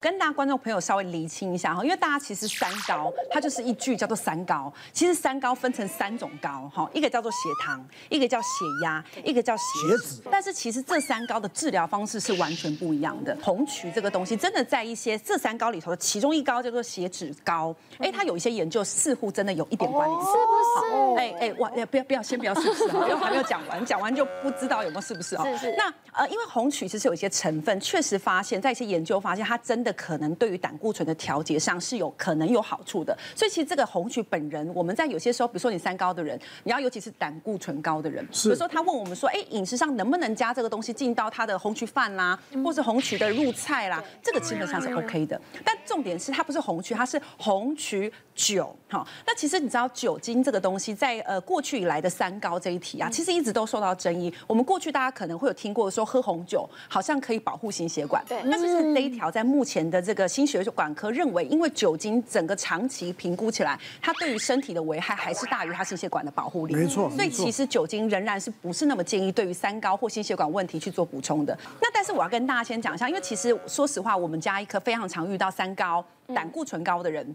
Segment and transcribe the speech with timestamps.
[0.00, 4.72] 跟大家观众朋友稍微厘清一下哈，因为大家其实三高，它就是一句叫做三高。
[4.94, 8.48] 其实三高分成三种高哈，一个叫做血糖，一个叫血
[8.82, 9.62] 压，一个叫血
[10.02, 10.22] 脂。
[10.30, 13.36] 但是其实这三高的治疗方式是完全不一样的。
[13.42, 21.18] 红曲这个东西真的在一些这三高里头的其中一高叫做血脂高，哎，它有一些研究似乎真的有一点关联，是不是？
[21.18, 22.84] 哎哎，我不要不要先不要是不是？
[22.88, 25.44] 因为还没有讲完，讲完就不知道有没有是不是哦。
[25.44, 25.74] 是是。
[25.76, 29.89] 那呃，因为红曲其实有一些成分，确实发现在一些研究发现它真的。
[29.94, 45.40] 可能对于胆固醇的调节上是有可能有好处的，所以其实这个红曲本人，我们在有些时候，比如说你三高的人，你要尤其是胆固醇高的人，比如说他问我们说，哎，饮食上能不能加这个东西进到他的红曲饭啦，或是红曲的入菜啦，这个基本上是 OK 的。
[45.64, 48.74] 但重点是它不是红曲，它是红曲酒。
[48.88, 54.32] 好，那其实你知道酒精这个东西，在呃过去以来的三高这一题啊，其实一直都受到争议。
[54.46, 66.74] 我们过去大家可能会有听过说，喝红酒好像可以保护心血管，对，但是这一条在目前的这个心血管科认为，因为酒精整个长期评估起来，它对于身体的危害还是大于它心血管的保护力。
[66.74, 71.56] 没错，所以其实酒精仍然是不是那么建议对于三高或心血管问题去做补充的。
[71.80, 77.34] 那但是我要跟大家先讲一下，因为其实说实话，我们家一颗非常常遇到三高、胆固醇高的人、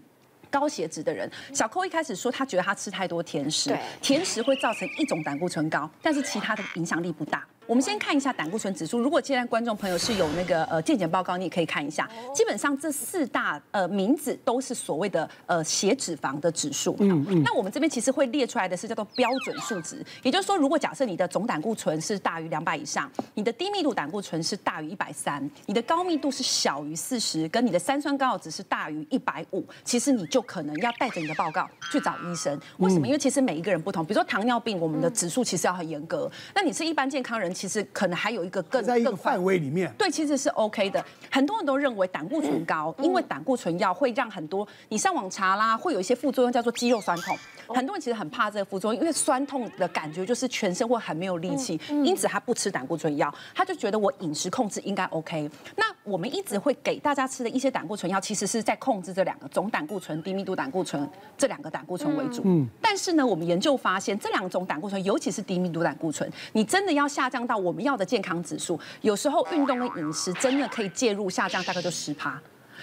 [0.49, 1.30] 高血脂的人。
[1.53, 7.45] 小扣一开始说他觉得他吃太多甜食，甜食会造成一种胆固醇高，但是其他的影响力不大。
[7.67, 8.99] 我们先看一下胆固醇指数。
[8.99, 12.08] 如果现在观众朋友是有那个呃健检报告，你也可以看一下。
[12.33, 16.95] 基本上这四大呃名字都是所谓的呃血脂肪的指数。
[16.99, 17.41] 嗯嗯。
[17.43, 32.59] 那我们这边其实会列出来的是叫做标准数值，也就是说，如果假设你的总胆固醇是大于两百以上，你的低密度胆固醇是大于一百三，你的高密度是小于四十，跟你的三酸甘油酯是大于一百五，其实你就可能要带着你的报告去找医生。
[32.77, 33.08] 为什么？
[33.08, 34.05] 因为其实每一个人不同。
[34.05, 36.31] 比如说糖尿病，我们的指数其实要很严格。
[36.53, 37.55] 那你是一般健康人。
[37.56, 41.03] 其实可能还有一个更在一个范围里面，对，其实是 OK 的。
[41.31, 47.36] 很多人都认为胆固醇高，因为胆固醇药会让很多你上网查啦，会有一些副作用，叫做肌肉酸痛。
[47.70, 55.49] 很多人其实很怕这个副作用，因为酸痛的感觉就是全身会很没有力气，因此他不吃胆固醇药，他就觉得我饮食控制应该 OK。
[55.77, 62.43] 那我们一直会给大家吃的一些胆固醇药，其实是在控制这两个总胆固醇、低密度胆固醇这两个胆固醇为主。
[62.45, 72.39] 嗯，但是呢，我们研究发现这两种胆固醇，尤其是低密度胆固醇，你真的要下降到我们要的健康指数，有时候运动跟饮食真的可以介入下降，大概就十趴。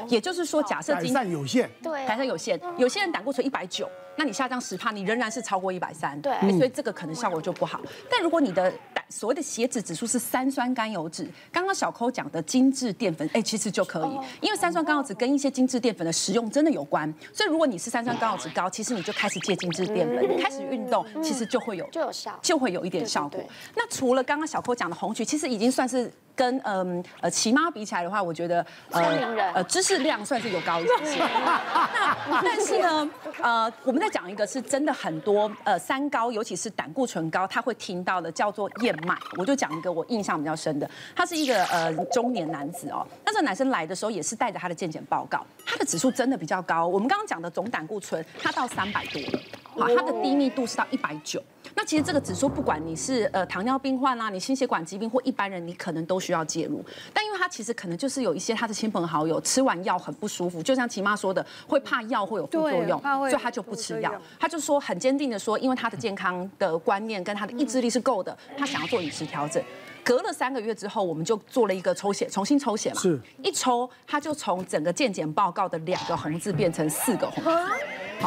[0.09, 3.88] 也就是说，假设改善有限，对，改善有限，有些人胆固醇一百九。
[4.17, 7.81] 那你下降十帕，你仍然是超过一百三，对，所以这个可能效果就不好。
[8.11, 17.12] 但如果你的胆所谓的血脂指数是三酸甘油脂，刚刚小扣讲的精致淀粉，哎，其实就可以，因为三酸甘油脂跟一些精致淀粉的食用真的有关。
[17.33, 23.43] 所以如果你是三酸甘油脂高，其实你就开始戒精致淀粉，开始运动，其实就会有就有效，就会有一点效果。
[23.75, 29.03] 那除了刚刚小扣讲的红曲，其实已经算是跟嗯呃奇妈比起来的话，我觉得呃
[29.55, 31.19] 呃知识量算是有高一些。
[32.31, 33.11] 那但是呢，
[33.43, 34.82] 呃我们再讲一个是真。
[34.82, 39.16] 的很多，呃，三高，尤其是胆固醇高，他会听到的叫做燕麦。
[39.38, 43.06] 我就讲一个我印象比较深的，他是一个呃中年男子哦。
[43.24, 46.84] 那这个男生来的时候也是带着他的健检报告，他的指数真的比较高。
[46.84, 49.40] 我们刚刚讲的总胆固醇，他到三百多了，
[49.75, 51.43] 好，它的低密度是到一百九。
[51.75, 56.84] 那其实这个指数，不管你是呃糖尿病患啦，你心血管疾病或一般人，你可能都需要介入。
[57.15, 64.12] 但因为他其实可能就是有一些他的亲朋好友吃完药很不舒服，就像齐妈说的，会怕药会有副作用，所以他就不吃药。
[64.38, 69.62] 他就说很坚定的说，因为他的健康的观念跟他的意志力是够的，他想要做饮食调整。
[70.05, 77.72] 隔了三个月之后，我们就做了一个抽血，重新抽血嘛，是一抽他就从整个健检报告的两个红字变成四个红字。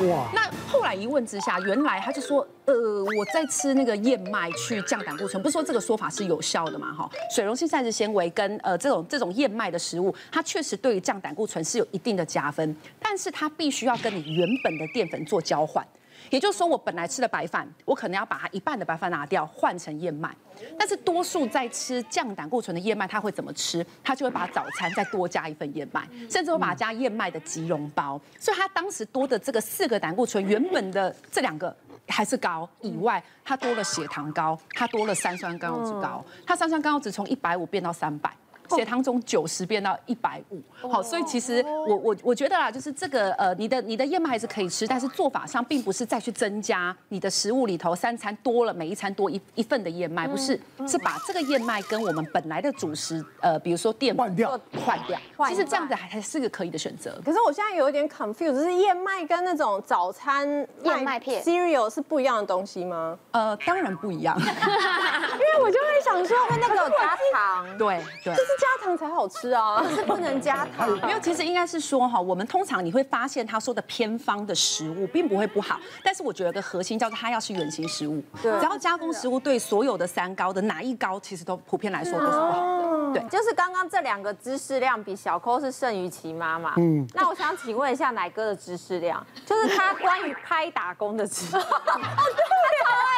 [0.04, 0.30] 哇！
[0.34, 6.94] 那后来一问之下，原来他就说，呃，我在吃那个燕麦去降胆固醇，不是说这个说法是有效的嘛？
[6.94, 15.86] 哈，水溶性膳食纤维跟呃这种这种燕麦的食物，它确实对于降胆固醇是有一定的加分，但是它必须要跟你原本的淀粉做交换。
[16.30, 20.36] 也就是说，我本来吃的白饭，我可能要把它一半的白饭拿掉，换成燕麦。
[20.80, 23.86] 但是多数在吃降胆固醇的燕麦，他会怎么吃？
[24.04, 28.20] 他就会把早餐再多加一份燕麦，甚至会把它加燕麦的即溶包。
[28.40, 31.76] 所以他当时多的这个四个胆固醇，原本的这两个
[32.08, 38.32] 还是高，以外他多了血糖高，他多了三酸甘油酯高，他三酸甘油酯从一百五变到三百。
[38.70, 57.20] 血糖从九十变到一百五，好，所以其实我我我觉得啦，就是这个呃，你的你的燕麦还是可以吃，但是做法上并不是再去增加你的食物里头三餐多了每一餐多一一份的燕麦，不是，是把这个燕麦跟我们本来的主食呃，比如说淀粉换掉换掉，其实这样子还还是个可以的选择。
[57.24, 60.48] 可是我现在有一点 confused，就是燕麦跟那种早餐
[60.84, 63.18] 燕麦片 cereal 是不一样的东西吗？
[63.32, 68.34] 呃，当然不一样， 因为我就会想说，跟那个有加糖，对对。
[68.58, 70.90] 加糖才好吃啊，是 不能加糖。
[71.02, 82.76] 没有，其实应该是说哈，我们通常你会发现他说的偏方的食物并不会不好，但是我觉得个核心叫做它要是原型食物，对只要加工食物对所有的三高的哪一高其实都普遍来说都是不好的。
[83.14, 86.74] 对，就是刚刚这两个知识量比小扣是胜于其妈妈。
[86.78, 91.58] 嗯，那我想请问一下奶哥的知识量，就是他关于拍打工的知识。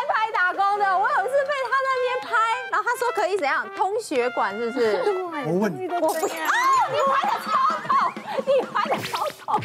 [0.07, 1.96] 拍打工的，我有一次被他那边拍，
[2.77, 5.01] 然后他说可以怎样通血管，是不是？
[5.49, 6.35] 我问你，我不要，
[6.93, 7.49] 你拍的超
[7.87, 8.13] 痛，
[8.45, 9.59] 你拍的超痛。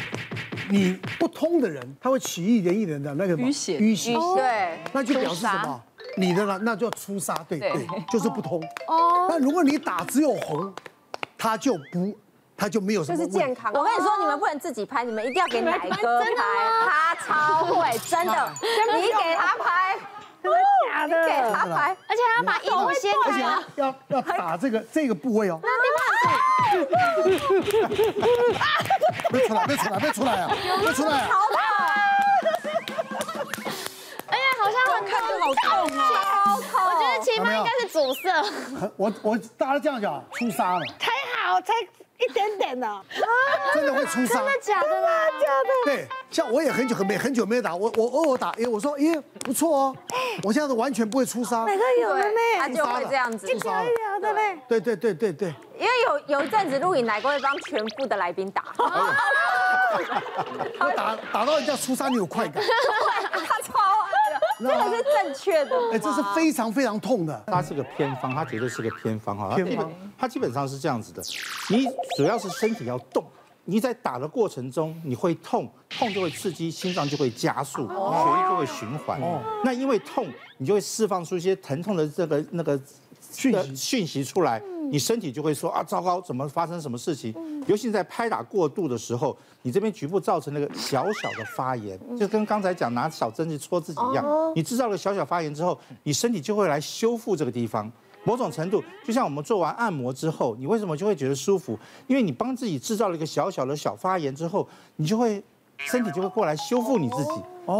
[0.67, 5.79] 你不通的人，他会起一点一点的那个淤血，淤血，对，那就表示什么？
[6.17, 6.59] 你的呢？
[6.63, 8.59] 那叫出痧，对对，就是不通。
[8.87, 10.73] 哦，那如果你打只有红，
[11.37, 12.17] 他就不。
[12.55, 13.73] 他就没有什么，就是健康。
[13.73, 16.27] 我跟你说，你们不能自己拍，你们一定要给奶哥拍，
[16.87, 18.53] 他超会，真的。
[18.95, 19.97] 你给他拍，
[21.07, 23.25] 假的，给他拍，而且还要把衣服掀开，
[23.75, 25.59] 要要打这个这个部位哦。
[29.31, 30.51] 别出来，别出来，别出来啊！
[30.81, 31.29] 别出来啊！
[34.27, 35.99] 哎呀，好像很看着好痛啊！
[36.45, 36.71] 超痛！
[36.85, 38.23] 我觉得起码应该是阻塞。
[38.97, 40.85] 我我大家这样讲，出痧了。
[40.99, 41.73] 才好，才。
[42.19, 43.01] 一点点的，
[43.73, 44.27] 真的会出痧？
[44.27, 45.27] 真的假的啦？
[45.41, 45.69] 假的。
[45.85, 49.95] 对，像我也很久很没很久没有打，我我偶尔打，哎，我说，哎，不错哦，
[50.43, 51.65] 我现在完全不会出痧。
[51.65, 52.39] 哪个有的呢？
[52.59, 53.47] 他就会这样子。
[53.47, 54.57] 出痧有的嘞。
[54.67, 55.53] 对对对对对。
[55.77, 58.63] 因为有有一阵子录影，来过会帮全部的来宾打。
[60.95, 62.63] 打打到人家出痧，你有快感。
[64.59, 65.75] 这个是正确的。
[65.91, 67.43] 哎，这是非常非常痛的。
[67.47, 69.55] 它是个偏方，它绝对是个偏方哈。
[69.55, 69.91] 偏方。
[70.17, 71.21] 它基本上是这样子的，
[71.69, 71.85] 你
[72.17, 73.25] 主要是身体要动，
[73.65, 79.19] 你在打的过程中你会痛，痛就会刺激心脏就会加速，血液就会循环。
[79.63, 80.27] 那因为痛，
[80.57, 82.79] 你就会释放出一些疼痛的这个那个
[83.33, 87.33] 讯息讯息出来，你身体就会说啊，糟糕，怎么发生什么事情？
[87.67, 94.25] 尤其在拍打过度的时候，你这边局部造成那个小小的发炎，就跟刚才讲拿小针去戳自己一样，
[94.55, 97.91] 你制造了小小发炎之后，你身体就会来修复这个地方。
[98.25, 101.77] 某种程度，就像我们做完按摩之后，你为什么就会觉得舒服？
[102.07, 104.65] 因为你帮自己制造了一个小小的小发炎之后，
[104.95, 105.43] 你就会
[105.85, 107.31] 身体就会过来修复你自己。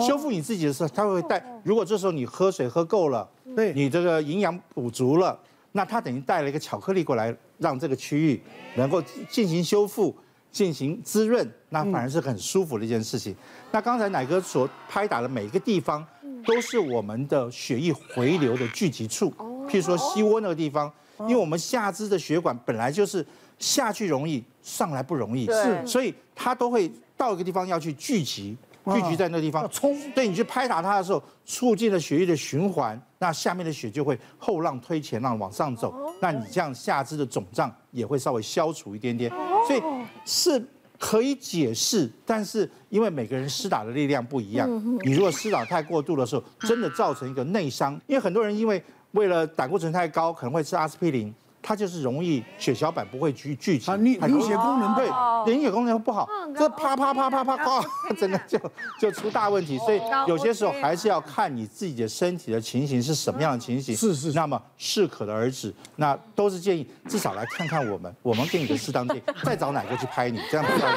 [0.08, 1.44] 修复你自己的时候，它会带。
[1.62, 5.38] 如果这时候你喝水喝够了，对，你这个营养补足了，
[5.74, 8.42] 那它等于带了一个巧克力过来，让这个区域
[8.76, 10.16] 能够进行修复、
[10.52, 13.36] 进行滋润，那反而是很舒服的一件事情。
[13.72, 16.06] 那刚才奶哥所拍打的每一个地方，
[16.46, 19.34] 都是我们的血液回流的聚集处。
[19.68, 20.90] 譬如说膝窝那个地方，
[21.22, 23.26] 因为我们下肢的血管本来就是
[23.60, 28.56] 下去容易，上来不容易，是，所以它都会到一个地方要去聚集，
[28.94, 39.32] 聚集在那个地方，冲，对你去拍打它的时候，促进了血液的循环，那下面的血就会后浪推前浪往上走，那你这样下肢的肿胀也会稍微消除一点点，
[39.68, 39.82] 所以
[40.26, 40.64] 是
[41.00, 44.70] 可以解释，但是因为每个人施打的力量不一样，
[45.04, 48.84] 你如果施打太过度的时候，真的造成一个内伤，因为很多人因为。
[49.14, 51.32] 为了胆固醇太高，可能会吃阿司匹林，
[51.64, 55.10] 它就是容易血小板不会聚聚集，凝凝血功能对，
[55.52, 57.82] 凝血功能不好，这啪啪啪啪啪啪，
[58.20, 58.60] 真的就
[59.00, 59.78] 就出大问题。
[59.80, 64.34] 所以有些时候还是要看你自己的身体的情形是什么样的情形，是是。
[64.34, 70.94] 那么适可而止，那都是建议至少来看看我们， 我们给你的适当建议， 再找哪个去拍你，这样比较好。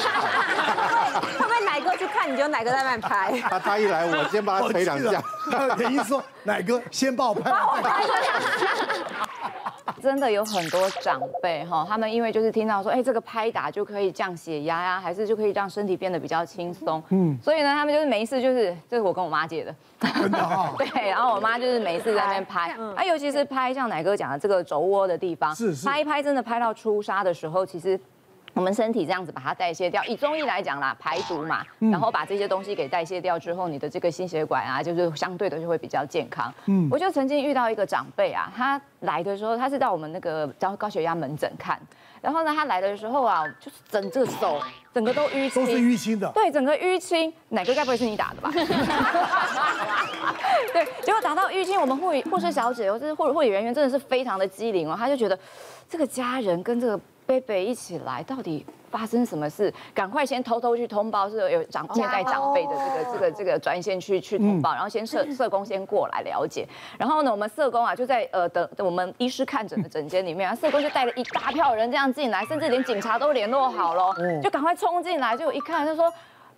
[1.21, 3.41] 会不会哪个去看你就哪个在那拍？
[3.43, 5.23] 他他一来，我先帮他捶两下。
[5.77, 7.53] 等于说，奶哥先帮我拍。
[10.07, 17.03] 真的有很多长辈哈，他们因为就是听到说，哎，这个拍打就可以降血压呀，还是就可以让身体变得比较轻松。
[17.09, 19.75] 嗯，所以呢，他们就是没事就是，这是我跟我妈借的。
[20.01, 20.73] 真的哈。
[20.79, 28.01] 对，然后我妈就是没事在那边拍，啊，尤其是拍像奶哥讲的这个肘窝的地方，是是，拍一拍真的拍到出痧的时候，其实。
[28.57, 36.51] 我们身体这样子把它代谢掉，以中医来讲啦，排毒嘛，然后把这些东西给代谢掉之后，你的这个心血管啊，就是相对的就会比较健康。
[36.65, 41.79] 嗯，我就曾经遇到一个长辈啊，他来的时候，他是到我们那个高高血压门诊看，
[42.23, 44.59] 然后呢，他来的时候啊，就是整这个手
[44.95, 48.51] 整个都淤青，都是淤青的，对，整个淤青，哪个该不会是你打的吧？
[50.73, 55.39] 对，结果打到淤青，我们护理护士小姐，或者是护护理人员真的是非常的机灵哦，他就觉得
[55.91, 56.99] 这个家人跟这个。
[57.27, 59.73] 贝贝一起来，到底发生什么事？
[59.93, 66.67] 赶快先偷偷去通报，是有长接待长辈的这个这个这个专线去去通报，然后先社 社工先过来了解。
[66.97, 76.09] 然后呢，我们社工啊就在呃等我们医师看诊的诊间里面啊，社工就带了一大票人这样进来，甚至连警察都联络好了，就赶快冲进来，就一看就说，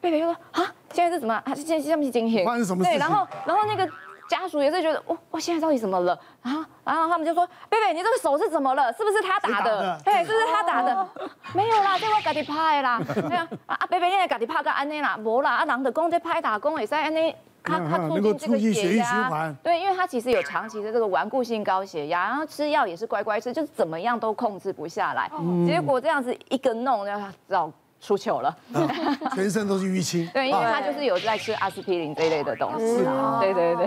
[0.01, 1.43] 贝贝就说啊，现在是怎么啊？
[1.55, 2.91] 现在现在是惊险，发生什么事？
[2.91, 3.91] 对，然后然后那个。
[4.29, 6.21] 家属也是觉得，我我现在到底怎么了？
[6.43, 8.93] 然后然后他们就说，贝贝，你这个手是怎么了？
[8.93, 9.99] 是不是他打的？
[10.05, 11.09] 对，是不是他打的？
[11.55, 13.01] 没有啦，这我家己拍啦。
[13.09, 17.35] 对啊，啊贝贝，你也家己拍个安尼啦，无啦，啊人就讲这拍打工也是安尼。
[17.65, 25.31] 他他促进这个血液循环，对，因为他其实有长期的这个顽固性高血压，然后吃药也是乖乖吃，就是怎么样都控制不下来，
[25.67, 27.71] 结果这样子一个弄，然后找
[28.01, 28.57] 出糗了，
[29.35, 30.27] 全身都是淤青。
[30.33, 33.05] 对，因为他就是有在吃阿司匹林这一类的东西。
[33.41, 33.87] 对对对，